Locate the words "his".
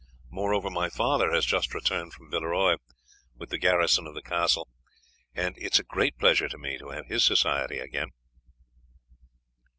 7.05-7.23